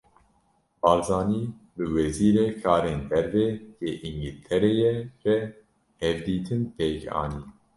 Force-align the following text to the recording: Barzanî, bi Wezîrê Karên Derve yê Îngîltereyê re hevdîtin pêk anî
Barzanî, 0.81 1.43
bi 1.75 1.83
Wezîrê 1.93 2.47
Karên 2.61 3.01
Derve 3.09 3.47
yê 3.83 3.91
Îngîltereyê 4.07 4.95
re 5.23 5.37
hevdîtin 6.01 6.61
pêk 6.75 7.01
anî 7.21 7.43